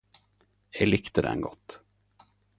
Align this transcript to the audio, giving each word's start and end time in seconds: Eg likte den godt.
Eg 0.79 0.89
likte 0.91 1.25
den 1.27 1.45
godt. 1.47 1.79